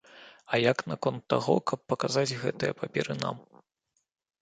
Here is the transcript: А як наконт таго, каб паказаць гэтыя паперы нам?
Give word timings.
А 0.51 0.59
як 0.61 0.79
наконт 0.91 1.21
таго, 1.35 1.55
каб 1.73 1.79
паказаць 1.93 2.37
гэтыя 2.43 2.71
паперы 2.83 3.13
нам? 3.23 3.35